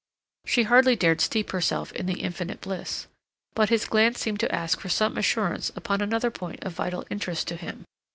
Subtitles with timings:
[0.47, 3.05] She hardly dared steep herself in the infinite bliss.
[3.53, 7.47] But his glance seemed to ask for some assurance upon another point of vital interest
[7.49, 7.85] to him.